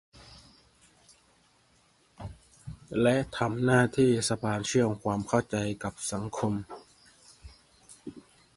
[3.01, 6.77] และทำหน้าที่สะพานเชื่อมความเข้าใจกับสังคมแล้ว